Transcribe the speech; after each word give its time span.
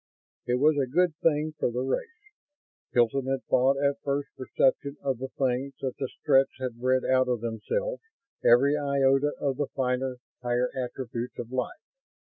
It 0.47 0.55
was 0.55 0.79
a 0.79 0.89
good 0.89 1.15
thing 1.17 1.53
for 1.59 1.69
the 1.69 1.83
race, 1.83 2.33
Hilton 2.91 3.27
had 3.27 3.43
thought 3.45 3.77
at 3.77 4.01
first 4.03 4.29
perception 4.35 4.97
of 5.03 5.19
the 5.19 5.27
things, 5.37 5.75
that 5.81 5.95
the 5.97 6.07
Stretts 6.19 6.57
had 6.59 6.79
bred 6.81 7.03
out 7.05 7.27
of 7.27 7.41
themselves 7.41 8.01
every 8.43 8.75
iota 8.75 9.33
of 9.39 9.57
the 9.57 9.67
finer, 9.75 10.17
higher 10.41 10.71
attributes 10.75 11.37
of 11.37 11.51
life. 11.51 11.83